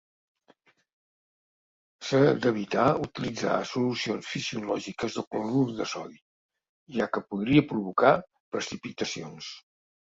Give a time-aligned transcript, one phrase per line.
[2.07, 6.21] S’ha d’evitar utilitzar solucions fisiològiques de clorur de sodi,
[6.99, 8.17] ja que podria provocar
[8.57, 9.57] precipitacions.